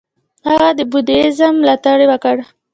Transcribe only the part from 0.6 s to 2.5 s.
د بودیزم ملاتړ وکړ.